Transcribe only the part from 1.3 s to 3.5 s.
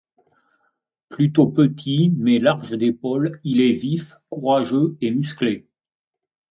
petit mais large d'épaules,